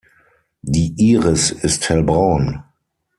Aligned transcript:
Die 0.63 0.95
Iris 0.97 1.51
ist 1.51 1.87
hellbraun. 1.89 2.63